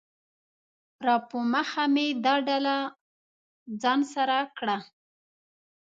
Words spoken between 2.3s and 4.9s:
ډله ځان سره کړه